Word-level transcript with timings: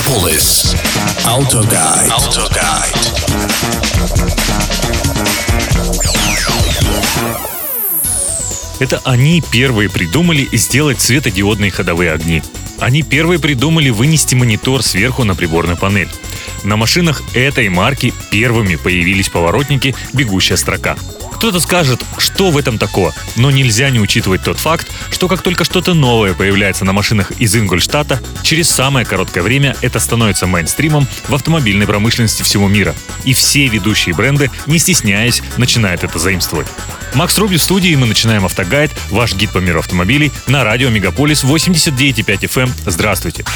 Megapolis. 0.00 0.74
Autoguide. 1.26 2.10
Autoguide. 2.10 2.96
Это 8.78 9.00
они 9.04 9.42
первые 9.52 9.90
придумали 9.90 10.48
сделать 10.52 11.00
светодиодные 11.02 11.70
ходовые 11.70 12.12
огни. 12.12 12.42
Они 12.78 13.02
первые 13.02 13.38
придумали 13.38 13.90
вынести 13.90 14.34
монитор 14.34 14.82
сверху 14.82 15.24
на 15.24 15.34
приборную 15.34 15.76
панель. 15.76 16.08
На 16.64 16.76
машинах 16.76 17.22
этой 17.34 17.68
марки 17.68 18.14
первыми 18.30 18.76
появились 18.76 19.28
поворотники 19.28 19.94
«Бегущая 20.14 20.56
строка». 20.56 20.96
Кто-то 21.40 21.58
скажет, 21.58 22.04
что 22.18 22.50
в 22.50 22.58
этом 22.58 22.76
такого, 22.76 23.14
но 23.34 23.50
нельзя 23.50 23.88
не 23.88 23.98
учитывать 23.98 24.42
тот 24.42 24.58
факт, 24.58 24.86
что 25.10 25.26
как 25.26 25.40
только 25.40 25.64
что-то 25.64 25.94
новое 25.94 26.34
появляется 26.34 26.84
на 26.84 26.92
машинах 26.92 27.30
из 27.38 27.56
Ингольштата, 27.56 28.20
через 28.42 28.68
самое 28.68 29.06
короткое 29.06 29.40
время 29.40 29.74
это 29.80 30.00
становится 30.00 30.46
мейнстримом 30.46 31.08
в 31.28 31.34
автомобильной 31.34 31.86
промышленности 31.86 32.42
всего 32.42 32.68
мира. 32.68 32.94
И 33.24 33.32
все 33.32 33.68
ведущие 33.68 34.14
бренды, 34.14 34.50
не 34.66 34.78
стесняясь, 34.78 35.40
начинают 35.56 36.04
это 36.04 36.18
заимствовать. 36.18 36.66
Макс 37.14 37.38
Руби 37.38 37.56
в 37.56 37.62
студии, 37.62 37.94
мы 37.94 38.06
начинаем 38.06 38.44
автогайд, 38.44 38.90
ваш 39.08 39.34
гид 39.34 39.50
по 39.50 39.58
миру 39.58 39.78
автомобилей, 39.78 40.32
на 40.46 40.62
радио 40.62 40.90
Мегаполис 40.90 41.42
89,5 41.42 42.22
FM. 42.22 42.64
Эм. 42.64 42.74
Здравствуйте. 42.84 43.46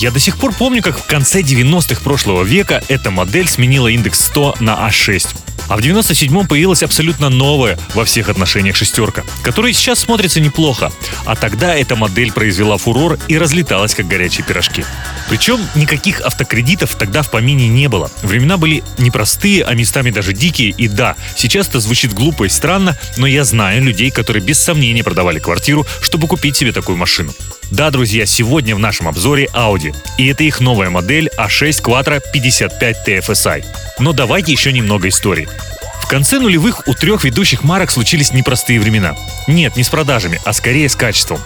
Я 0.00 0.12
до 0.12 0.20
сих 0.20 0.36
пор 0.36 0.52
помню, 0.52 0.80
как 0.80 1.00
в 1.00 1.06
конце 1.06 1.40
90-х 1.40 2.02
прошлого 2.02 2.44
века 2.44 2.84
эта 2.86 3.10
модель 3.10 3.48
сменила 3.48 3.88
индекс 3.88 4.26
100 4.26 4.56
на 4.60 4.88
А6. 4.88 5.43
А 5.68 5.76
в 5.76 5.80
97-м 5.80 6.46
появилась 6.46 6.82
абсолютно 6.82 7.28
новая 7.28 7.78
во 7.94 8.04
всех 8.04 8.28
отношениях 8.28 8.76
шестерка, 8.76 9.24
которая 9.42 9.72
сейчас 9.72 10.00
смотрится 10.00 10.40
неплохо. 10.40 10.92
А 11.24 11.36
тогда 11.36 11.74
эта 11.74 11.96
модель 11.96 12.32
произвела 12.32 12.76
фурор 12.78 13.18
и 13.28 13.38
разлеталась 13.38 13.94
как 13.94 14.06
горячие 14.06 14.44
пирожки. 14.46 14.84
Причем 15.28 15.60
никаких 15.74 16.20
автокредитов 16.20 16.94
тогда 16.96 17.22
в 17.22 17.30
помине 17.30 17.68
не 17.68 17.88
было. 17.88 18.10
Времена 18.22 18.56
были 18.56 18.82
непростые, 18.98 19.64
а 19.64 19.74
местами 19.74 20.10
даже 20.10 20.32
дикие. 20.32 20.70
И 20.70 20.88
да, 20.88 21.16
сейчас 21.36 21.68
это 21.68 21.80
звучит 21.80 22.12
глупо 22.12 22.44
и 22.44 22.48
странно, 22.48 22.96
но 23.16 23.26
я 23.26 23.44
знаю 23.44 23.82
людей, 23.82 24.10
которые 24.10 24.42
без 24.42 24.58
сомнения 24.58 25.02
продавали 25.02 25.38
квартиру, 25.38 25.86
чтобы 26.00 26.26
купить 26.26 26.56
себе 26.56 26.72
такую 26.72 26.98
машину. 26.98 27.32
Да, 27.70 27.90
друзья, 27.90 28.26
сегодня 28.26 28.76
в 28.76 28.78
нашем 28.78 29.08
обзоре 29.08 29.48
Audi. 29.52 29.94
И 30.18 30.26
это 30.26 30.44
их 30.44 30.60
новая 30.60 30.90
модель 30.90 31.30
A6 31.38 31.82
Quattro 31.82 32.22
55 32.32 33.08
TFSI. 33.08 33.64
Но 33.98 34.12
давайте 34.12 34.52
еще 34.52 34.72
немного 34.72 35.08
истории. 35.08 35.48
В 36.02 36.06
конце 36.06 36.38
нулевых 36.38 36.86
у 36.86 36.94
трех 36.94 37.24
ведущих 37.24 37.64
марок 37.64 37.90
случились 37.90 38.32
непростые 38.32 38.78
времена. 38.78 39.16
Нет, 39.48 39.76
не 39.76 39.82
с 39.82 39.88
продажами, 39.88 40.38
а 40.44 40.52
скорее 40.52 40.90
с 40.90 40.94
качеством. 40.94 41.40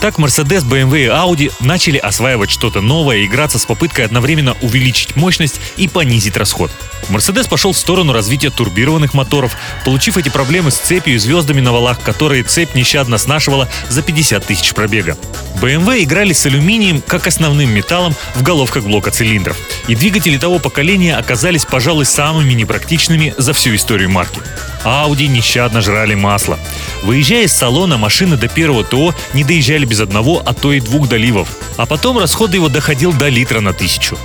Так 0.00 0.18
Mercedes, 0.18 0.64
BMW 0.64 1.04
и 1.04 1.06
Audi 1.06 1.52
начали 1.60 1.96
осваивать 1.96 2.50
что-то 2.50 2.80
новое 2.80 3.18
и 3.18 3.26
играться 3.26 3.60
с 3.60 3.64
попыткой 3.64 4.04
одновременно 4.04 4.56
увеличить 4.62 5.14
мощность 5.14 5.60
и 5.76 5.86
понизить 5.86 6.36
расход. 6.36 6.72
Mercedes 7.10 7.48
пошел 7.48 7.72
в 7.72 7.76
сторону 7.76 8.12
развития 8.12 8.50
турбированных 8.50 9.14
моторов, 9.14 9.56
получив 9.84 10.16
эти 10.16 10.28
проблемы 10.28 10.70
с 10.70 10.76
цепью 10.76 11.16
и 11.16 11.18
звездами 11.18 11.60
на 11.60 11.72
валах, 11.72 12.00
которые 12.00 12.44
цепь 12.44 12.74
нещадно 12.74 13.18
снашивала 13.18 13.68
за 13.88 14.02
50 14.02 14.44
тысяч 14.46 14.72
пробега. 14.74 15.16
BMW 15.60 16.04
играли 16.04 16.32
с 16.32 16.46
алюминием 16.46 17.02
как 17.04 17.26
основным 17.26 17.70
металлом 17.70 18.14
в 18.34 18.42
головках 18.42 18.84
блока 18.84 19.10
цилиндров. 19.10 19.56
И 19.88 19.96
двигатели 19.96 20.38
того 20.38 20.60
поколения 20.60 21.16
оказались, 21.16 21.64
пожалуй, 21.64 22.04
самыми 22.06 22.52
непрактичными 22.52 23.34
за 23.36 23.52
всю 23.52 23.74
историю 23.74 24.08
марки. 24.08 24.40
Audi 24.84 25.26
нещадно 25.26 25.80
жрали 25.80 26.14
масло. 26.14 26.58
Выезжая 27.02 27.44
из 27.44 27.52
салона, 27.52 27.98
машины 27.98 28.36
до 28.36 28.48
первого 28.48 28.84
ТО 28.84 29.14
не 29.34 29.44
доезжали 29.44 29.84
без 29.84 30.00
одного, 30.00 30.42
а 30.44 30.54
то 30.54 30.72
и 30.72 30.80
двух 30.80 31.08
доливов. 31.08 31.48
А 31.76 31.86
потом 31.86 32.18
расход 32.18 32.54
его 32.54 32.68
доходил 32.68 33.12
до 33.12 33.28
литра 33.28 33.60
на 33.60 33.72
тысячу. 33.72 34.16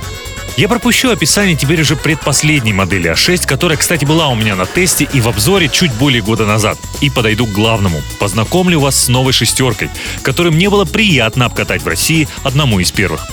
Я 0.56 0.68
пропущу 0.68 1.10
описание 1.10 1.54
теперь 1.54 1.82
уже 1.82 1.96
предпоследней 1.96 2.72
модели 2.72 3.10
А6, 3.10 3.46
которая, 3.46 3.76
кстати, 3.76 4.06
была 4.06 4.28
у 4.28 4.34
меня 4.34 4.56
на 4.56 4.64
тесте 4.64 5.06
и 5.12 5.20
в 5.20 5.28
обзоре 5.28 5.68
чуть 5.68 5.92
более 5.92 6.22
года 6.22 6.46
назад. 6.46 6.78
И 7.02 7.10
подойду 7.10 7.46
к 7.46 7.52
главному. 7.52 8.00
Познакомлю 8.18 8.80
вас 8.80 8.98
с 8.98 9.08
новой 9.08 9.34
шестеркой, 9.34 9.90
которую 10.22 10.54
мне 10.54 10.70
было 10.70 10.86
приятно 10.86 11.44
обкатать 11.44 11.82
в 11.82 11.86
России 11.86 12.26
одному 12.42 12.80
из 12.80 12.90
первых. 12.90 13.28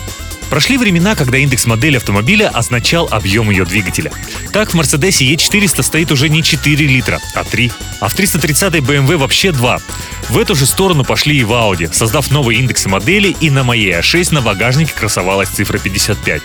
Прошли 0.50 0.78
времена, 0.78 1.16
когда 1.16 1.38
индекс 1.38 1.66
модели 1.66 1.98
автомобиля 1.98 2.50
означал 2.50 3.08
объем 3.12 3.50
ее 3.50 3.66
двигателя. 3.66 4.12
Так 4.52 4.74
в 4.74 4.80
Mercedes 4.80 5.20
E400 5.20 5.84
стоит 5.84 6.12
уже 6.12 6.30
не 6.30 6.44
4 6.44 6.86
литра, 6.86 7.20
а 7.34 7.44
3. 7.44 7.72
А 8.00 8.08
в 8.08 8.14
330 8.14 8.76
BMW 8.76 9.18
вообще 9.18 9.52
2. 9.52 9.80
В 10.30 10.38
эту 10.38 10.56
же 10.56 10.66
сторону 10.66 11.04
пошли 11.04 11.38
и 11.38 11.44
в 11.44 11.52
Audi, 11.52 11.92
создав 11.94 12.32
новые 12.32 12.60
индексы 12.60 12.88
модели, 12.90 13.36
и 13.40 13.50
на 13.50 13.64
моей 13.64 13.94
A6 13.94 14.34
на 14.34 14.42
багажнике 14.42 14.94
красовалась 14.94 15.50
цифра 15.50 15.78
55. 15.78 16.42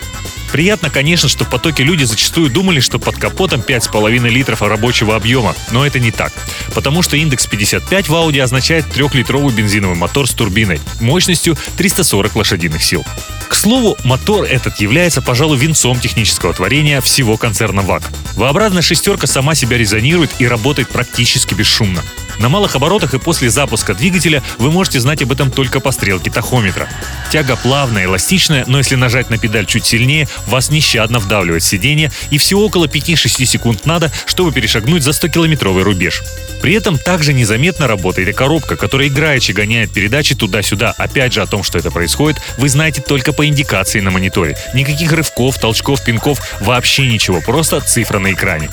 Приятно, 0.51 0.89
конечно, 0.89 1.29
что 1.29 1.45
в 1.45 1.49
потоке 1.49 1.83
люди 1.83 2.03
зачастую 2.03 2.49
думали, 2.49 2.79
что 2.79 2.97
под 2.97 3.17
капотом 3.17 3.61
5,5 3.61 4.29
литров 4.29 4.61
рабочего 4.63 5.15
объема, 5.15 5.55
но 5.71 5.85
это 5.85 5.99
не 5.99 6.11
так. 6.11 6.33
Потому 6.73 7.03
что 7.03 7.17
индекс 7.17 7.45
55 7.45 8.09
в 8.09 8.13
Audi 8.13 8.39
означает 8.39 8.89
трехлитровый 8.91 9.53
бензиновый 9.53 9.95
мотор 9.95 10.27
с 10.27 10.31
турбиной 10.31 10.79
мощностью 10.99 11.55
340 11.77 12.35
лошадиных 12.35 12.83
сил. 12.83 13.05
К 13.49 13.55
слову, 13.55 13.97
мотор 14.03 14.45
этот 14.45 14.77
является, 14.77 15.23
пожалуй, 15.23 15.57
венцом 15.57 15.99
технического 15.99 16.53
творения 16.53 17.01
всего 17.01 17.35
концерна 17.35 17.81
ВАК. 17.81 18.03
V-образная 18.35 18.83
шестерка 18.83 19.25
сама 19.25 19.55
себя 19.55 19.75
резонирует 19.75 20.29
и 20.37 20.47
работает 20.47 20.89
практически 20.89 21.55
бесшумно. 21.55 22.03
На 22.39 22.47
малых 22.47 22.75
оборотах 22.75 23.13
и 23.13 23.19
после 23.19 23.49
запуска 23.49 23.93
двигателя 23.93 24.41
вы 24.57 24.71
можете 24.71 25.01
знать 25.01 25.21
об 25.21 25.31
этом 25.31 25.51
только 25.51 25.81
по 25.81 25.91
стрелке 25.91 26.31
тахометра. 26.31 26.87
Тяга 27.31 27.57
плавная, 27.57 28.05
эластичная, 28.05 28.63
но 28.65 28.77
если 28.77 28.95
нажать 28.95 29.29
на 29.29 29.37
педаль 29.37 29.65
чуть 29.65 29.85
сильнее, 29.85 30.27
вас 30.47 30.69
нещадно 30.69 31.19
вдавливает 31.19 31.63
сиденье, 31.63 32.11
и 32.29 32.37
всего 32.37 32.65
около 32.65 32.85
5-6 32.85 33.45
секунд 33.45 33.85
надо, 33.85 34.09
чтобы 34.25 34.53
перешагнуть 34.53 35.03
за 35.03 35.11
100-километровый 35.11 35.83
рубеж. 35.83 36.23
При 36.61 36.73
этом 36.73 36.97
также 36.97 37.33
незаметно 37.33 37.87
работает 37.87 38.29
и 38.29 38.33
коробка, 38.33 38.77
которая 38.77 39.09
играючи 39.09 39.51
гоняет 39.51 39.91
передачи 39.91 40.33
туда-сюда. 40.33 40.93
Опять 40.97 41.33
же 41.33 41.41
о 41.41 41.45
том, 41.45 41.63
что 41.63 41.77
это 41.77 41.91
происходит, 41.91 42.41
вы 42.57 42.69
знаете 42.69 43.01
только 43.01 43.33
по 43.33 43.45
индикации 43.45 43.99
на 43.99 44.11
мониторе. 44.11 44.57
Никаких 44.73 45.11
рывков, 45.11 45.57
толчков, 45.57 46.03
пинков, 46.03 46.39
вообще 46.61 47.07
ничего, 47.07 47.41
просто 47.41 47.81
цифра 47.81 48.19
на 48.19 48.31
экране. 48.31 48.69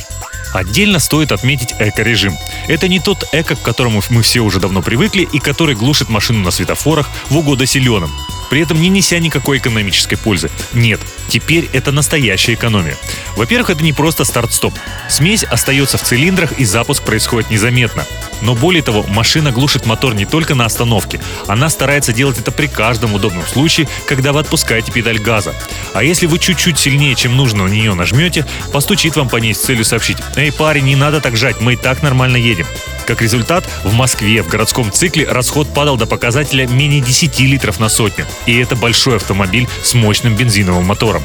Отдельно 0.57 1.01
стоит 1.01 1.33
отметить 1.33 1.75
эко-режим. 1.79 2.35
Это 2.67 2.89
не 2.89 2.99
тот 2.99 3.29
эко, 3.33 3.57
к 3.57 3.63
которому 3.63 4.01
мы 4.09 4.23
все 4.23 4.41
уже 4.41 4.59
давно 4.59 4.81
привыкли 4.81 5.29
и 5.31 5.39
который 5.39 5.75
глушит 5.75 6.09
машину 6.09 6.39
на 6.39 6.51
светофорах 6.51 7.11
в 7.29 7.37
угоду 7.37 7.67
зеленым 7.67 8.11
при 8.49 8.61
этом 8.61 8.81
не 8.81 8.89
неся 8.89 9.19
никакой 9.19 9.59
экономической 9.59 10.17
пользы. 10.17 10.51
Нет, 10.73 11.01
теперь 11.29 11.69
это 11.73 11.93
настоящая 11.93 12.55
экономия. 12.55 12.97
Во-первых, 13.37 13.71
это 13.71 13.83
не 13.83 13.93
просто 13.93 14.25
старт-стоп. 14.25 14.75
Смесь 15.09 15.45
остается 15.45 15.99
в 15.99 16.03
цилиндрах 16.03 16.53
и 16.59 16.65
запуск 16.65 17.03
происходит 17.03 17.51
незаметно. 17.51 18.07
Но 18.43 18.55
более 18.55 18.83
того, 18.83 19.05
машина 19.09 19.53
глушит 19.53 19.87
мотор 19.87 20.15
не 20.15 20.25
только 20.25 20.55
на 20.55 20.65
остановке. 20.65 21.21
Она 21.47 21.69
старается 21.69 22.13
делать 22.13 22.39
это 22.39 22.51
при 22.53 22.67
каждом 22.67 23.15
удобном 23.15 23.47
случае, 23.47 23.89
когда 24.07 24.33
вы 24.33 24.41
отпускаете 24.41 24.93
педаль 24.93 25.19
газа. 25.19 25.55
А 25.95 26.03
если 26.03 26.27
вы 26.27 26.39
чуть-чуть 26.39 26.79
сильнее, 26.79 27.15
чем 27.15 27.37
нужно 27.37 27.65
на 27.65 27.69
нее 27.69 27.95
нажмете, 27.95 28.47
постучит 28.73 29.17
вам 29.17 29.29
по 29.29 29.37
ней 29.37 29.55
с 29.55 29.61
целью 29.61 29.85
сообщить 29.85 30.19
«Эй, 30.37 30.53
парень, 30.53 30.85
не 30.85 30.97
надо 30.97 31.21
так 31.21 31.37
жать, 31.37 31.61
мы 31.61 31.75
и 31.75 31.77
так 31.77 32.03
нормально 32.03 32.37
едем». 32.37 32.67
Как 33.07 33.23
результат, 33.23 33.65
в 33.85 33.95
Москве 33.95 34.43
в 34.43 34.49
городском 34.49 34.91
цикле 34.91 35.29
расход 35.29 35.73
падал 35.73 35.97
до 35.97 36.07
показателя 36.07 36.67
менее 36.67 37.01
10 37.01 37.39
литров 37.41 37.79
на 37.79 37.89
сотню. 37.89 38.27
И 38.47 38.57
это 38.57 38.75
большой 38.75 39.17
автомобиль 39.17 39.69
с 39.83 39.95
мощным 39.95 40.35
бензиновым 40.35 40.85
мотором. 40.85 41.23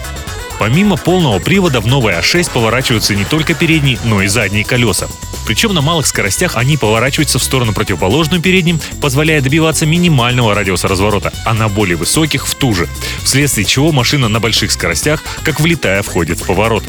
Помимо 0.62 0.96
полного 0.96 1.40
привода 1.40 1.82
в 1.82 1.88
новой 1.88 2.14
А6 2.14 2.52
поворачиваются 2.54 3.16
не 3.16 3.26
только 3.26 3.56
передние, 3.56 3.98
но 4.04 4.22
и 4.22 4.28
задние 4.28 4.64
колеса. 4.64 5.08
Причем 5.48 5.74
на 5.74 5.82
малых 5.82 6.06
скоростях 6.06 6.56
они 6.56 6.78
поворачиваются 6.78 7.40
в 7.40 7.44
сторону 7.44 7.74
противоположную 7.74 8.44
передним, 8.44 8.80
позволяя 9.02 9.42
добиваться 9.42 9.88
минимального 9.88 10.54
радиуса 10.54 10.88
разворота, 10.88 11.34
а 11.46 11.56
на 11.56 11.68
более 11.68 11.98
высоких 11.98 12.46
в 12.48 12.54
ту 12.54 12.76
же, 12.76 12.88
вследствие 13.24 13.66
чего 13.66 13.92
машина 13.92 14.28
на 14.28 14.40
больших 14.40 14.72
скоростях, 14.72 15.24
как 15.42 15.60
влетая, 15.60 16.04
входит 16.04 16.40
в 16.40 16.46
поворот. 16.46 16.84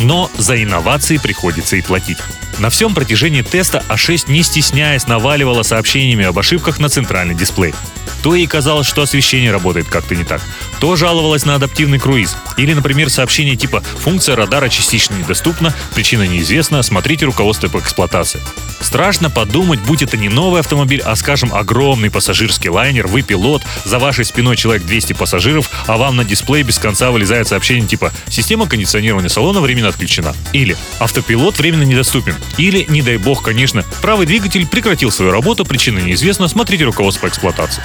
Но 0.00 0.30
за 0.38 0.62
инновации 0.62 1.18
приходится 1.18 1.76
и 1.76 1.82
платить. 1.82 2.16
На 2.58 2.70
всем 2.70 2.94
протяжении 2.94 3.42
теста 3.42 3.84
А6 3.90 4.30
не 4.30 4.42
стесняясь 4.42 5.06
наваливала 5.06 5.62
сообщениями 5.62 6.24
об 6.24 6.38
ошибках 6.38 6.78
на 6.78 6.88
центральный 6.88 7.34
дисплей. 7.34 7.74
То 8.22 8.34
ей 8.34 8.46
казалось, 8.46 8.86
что 8.86 9.02
освещение 9.02 9.52
работает 9.52 9.88
как-то 9.88 10.16
не 10.16 10.24
так, 10.24 10.40
то 10.80 10.96
жаловалась 10.96 11.44
на 11.44 11.54
адаптивный 11.54 11.98
круиз. 11.98 12.36
Или, 12.56 12.74
например, 12.74 13.10
сообщение 13.10 13.56
типа 13.56 13.82
«Функция 14.00 14.36
радара 14.36 14.68
частично 14.68 15.14
недоступна, 15.14 15.74
причина 15.94 16.26
неизвестна, 16.26 16.82
смотрите 16.82 17.26
руководство 17.26 17.68
по 17.68 17.78
эксплуатации». 17.78 18.40
Страшно 18.80 19.30
подумать, 19.30 19.80
будь 19.80 20.02
это 20.02 20.16
не 20.16 20.28
новый 20.28 20.60
автомобиль, 20.60 21.00
а, 21.00 21.16
скажем, 21.16 21.54
огромный 21.54 22.10
пассажирский 22.10 22.68
лайнер, 22.68 23.06
вы 23.06 23.22
пилот, 23.22 23.62
за 23.84 23.98
вашей 23.98 24.24
спиной 24.24 24.56
человек 24.56 24.84
200 24.84 25.14
пассажиров, 25.14 25.70
а 25.86 25.96
вам 25.96 26.16
на 26.16 26.24
дисплей 26.24 26.62
без 26.62 26.78
конца 26.78 27.10
вылезает 27.10 27.48
сообщение 27.48 27.88
типа 27.88 28.12
«Система 28.28 28.66
кондиционирования 28.66 29.30
салона 29.30 29.60
временно 29.60 29.88
отключена». 29.88 30.34
Или 30.52 30.76
«Автопилот 30.98 31.58
временно 31.58 31.84
недоступен». 31.84 32.36
Или, 32.58 32.84
не 32.88 33.00
дай 33.02 33.16
бог, 33.16 33.42
конечно, 33.42 33.84
правый 34.02 34.26
двигатель 34.26 34.66
прекратил 34.66 35.10
свою 35.10 35.32
работу, 35.32 35.64
причина 35.64 36.00
неизвестна, 36.00 36.48
смотрите 36.48 36.84
руководство 36.84 37.26
по 37.26 37.30
эксплуатации. 37.30 37.82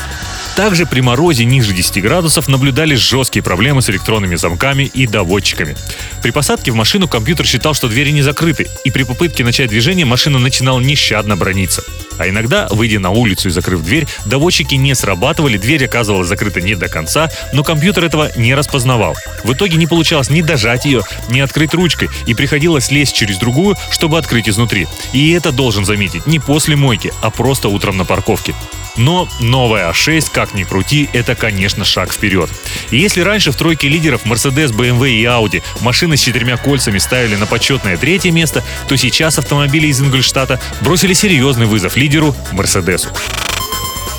Также 0.59 0.85
при 0.85 0.99
морозе 0.99 1.45
ниже 1.45 1.71
10 1.73 2.01
градусов 2.01 2.49
наблюдались 2.49 2.99
жесткие 2.99 3.41
проблемы 3.41 3.81
с 3.81 3.89
электронными 3.89 4.35
замками 4.35 4.83
и 4.83 5.07
доводчиками. 5.07 5.77
При 6.21 6.31
посадке 6.31 6.73
в 6.73 6.75
машину 6.75 7.07
компьютер 7.07 7.45
считал, 7.45 7.73
что 7.73 7.87
двери 7.87 8.09
не 8.11 8.21
закрыты, 8.21 8.67
и 8.83 8.91
при 8.91 9.03
попытке 9.03 9.45
начать 9.45 9.69
движение 9.69 10.05
машина 10.05 10.37
начинала 10.37 10.81
нещадно 10.81 11.37
брониться. 11.37 11.81
А 12.17 12.27
иногда, 12.27 12.67
выйдя 12.71 12.99
на 12.99 13.11
улицу 13.11 13.47
и 13.47 13.51
закрыв 13.51 13.81
дверь, 13.83 14.05
доводчики 14.25 14.75
не 14.75 14.93
срабатывали, 14.95 15.57
дверь 15.57 15.85
оказывалась 15.85 16.27
закрыта 16.27 16.59
не 16.59 16.75
до 16.75 16.89
конца, 16.89 17.31
но 17.53 17.63
компьютер 17.63 18.03
этого 18.03 18.29
не 18.35 18.53
распознавал. 18.53 19.15
В 19.45 19.53
итоге 19.53 19.77
не 19.77 19.87
получалось 19.87 20.29
ни 20.29 20.41
дожать 20.41 20.83
ее, 20.83 21.03
ни 21.29 21.39
открыть 21.39 21.73
ручкой, 21.73 22.09
и 22.25 22.33
приходилось 22.33 22.91
лезть 22.91 23.15
через 23.15 23.37
другую, 23.37 23.77
чтобы 23.91 24.17
открыть 24.17 24.49
изнутри. 24.49 24.89
И 25.13 25.31
это 25.31 25.53
должен 25.53 25.85
заметить 25.85 26.27
не 26.27 26.39
после 26.39 26.75
мойки, 26.75 27.13
а 27.21 27.29
просто 27.29 27.69
утром 27.69 27.95
на 27.95 28.03
парковке. 28.03 28.53
Но 28.97 29.27
новая 29.39 29.89
А6, 29.89 30.27
как 30.31 30.53
ни 30.53 30.63
крути, 30.63 31.09
это, 31.13 31.35
конечно, 31.35 31.85
шаг 31.85 32.11
вперед. 32.11 32.49
И 32.91 32.97
если 32.97 33.21
раньше 33.21 33.51
в 33.51 33.55
тройке 33.55 33.87
лидеров 33.87 34.25
Mercedes, 34.25 34.71
BMW 34.71 35.11
и 35.11 35.23
Audi 35.23 35.63
машины 35.81 36.17
с 36.17 36.21
четырьмя 36.21 36.57
кольцами 36.57 36.97
ставили 36.97 37.35
на 37.35 37.45
почетное 37.45 37.97
третье 37.97 38.31
место, 38.31 38.63
то 38.87 38.97
сейчас 38.97 39.37
автомобили 39.37 39.87
из 39.87 40.01
Ингольштата 40.01 40.59
бросили 40.81 41.13
серьезный 41.13 41.65
вызов 41.65 41.95
лидеру 41.95 42.35
Мерседесу. 42.51 43.09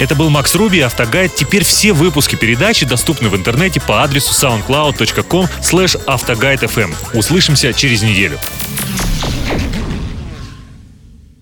Это 0.01 0.15
был 0.15 0.31
Макс 0.31 0.55
Руби, 0.55 0.81
Автогайд. 0.81 1.35
Теперь 1.35 1.63
все 1.63 1.93
выпуски 1.93 2.35
передачи 2.35 2.87
доступны 2.87 3.29
в 3.29 3.37
интернете 3.37 3.83
по 3.83 4.03
адресу 4.03 4.33
soundcloud.com 4.33 5.47
slash 5.61 6.03
автогайдфм. 6.07 6.95
Услышимся 7.13 7.75
через 7.75 8.01
неделю. 8.01 8.39